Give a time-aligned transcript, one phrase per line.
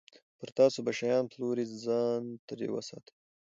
[0.39, 3.13] پر تاسو به شیان پلوري، ځان ترې وساتئ.